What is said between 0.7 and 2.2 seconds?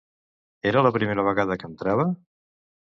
Era la primera vegada que entrava?